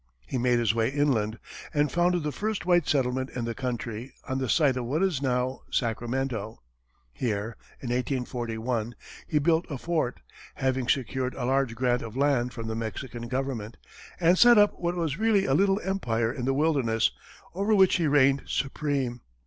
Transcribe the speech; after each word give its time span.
He 0.25 0.39
made 0.39 0.57
his 0.57 0.73
way 0.73 0.89
inland, 0.89 1.37
and 1.75 1.91
founded 1.91 2.23
the 2.23 2.31
first 2.31 2.65
white 2.65 2.87
settlement 2.87 3.29
in 3.35 3.45
the 3.45 3.53
country 3.53 4.13
on 4.27 4.39
the 4.39 4.49
site 4.49 4.75
of 4.75 4.85
what 4.85 5.03
is 5.03 5.21
now 5.21 5.59
Sacramento. 5.69 6.59
Here, 7.13 7.55
in 7.81 7.89
1841, 7.89 8.95
he 9.27 9.37
built 9.37 9.67
a 9.69 9.77
fort, 9.77 10.21
having 10.55 10.87
secured 10.89 11.35
a 11.35 11.45
large 11.45 11.75
grant 11.75 12.01
of 12.01 12.17
land 12.17 12.51
from 12.51 12.65
the 12.65 12.73
Mexican 12.75 13.27
Government, 13.27 13.77
and 14.19 14.39
set 14.39 14.57
up 14.57 14.73
what 14.79 14.95
was 14.95 15.19
really 15.19 15.45
a 15.45 15.53
little 15.53 15.79
empire 15.83 16.33
in 16.33 16.45
the 16.45 16.53
wilderness, 16.55 17.11
over 17.53 17.75
which 17.75 17.97
he 17.97 18.07
reigned 18.07 18.41
supreme. 18.47 19.21